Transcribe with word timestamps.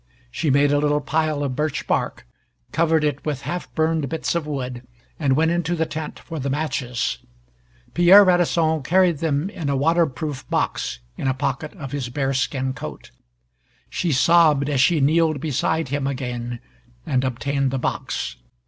She 0.31 0.49
made 0.49 0.71
a 0.71 0.79
little 0.79 0.99
pile 0.99 1.43
of 1.43 1.55
birch 1.55 1.85
bark, 1.85 2.25
covered 2.71 3.03
it 3.03 3.23
with 3.23 3.41
half 3.43 3.71
burned 3.75 4.09
bits 4.09 4.33
of 4.33 4.47
wood, 4.47 4.81
and 5.19 5.35
went 5.35 5.51
into 5.51 5.75
the 5.75 5.85
tent 5.85 6.17
for 6.17 6.39
the 6.39 6.49
matches. 6.49 7.19
Pierre 7.93 8.23
Radisson 8.25 8.81
carried 8.81 9.19
them 9.19 9.47
in 9.51 9.69
a 9.69 9.75
water 9.75 10.07
proof 10.07 10.49
box 10.49 10.97
in 11.17 11.27
a 11.27 11.35
pocket 11.35 11.73
of 11.75 11.91
his 11.91 12.09
bearskin 12.09 12.73
coat. 12.73 13.11
She 13.91 14.11
sobbed 14.11 14.69
as 14.71 14.81
she 14.81 14.99
kneeled 15.01 15.39
beside 15.39 15.89
him 15.89 16.07
again, 16.07 16.61
and 17.05 17.23
obtained 17.23 17.69
the 17.69 17.77
box. 17.77 18.37